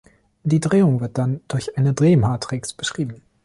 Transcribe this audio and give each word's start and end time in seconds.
Die 0.41 0.59
Drehung 0.59 0.99
wird 0.99 1.19
dann 1.19 1.41
durch 1.47 1.77
eine 1.77 1.93
Drehmatrix 1.93 2.73
beschrieben. 2.73 3.21